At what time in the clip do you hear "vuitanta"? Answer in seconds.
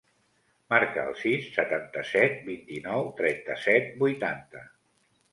4.05-4.65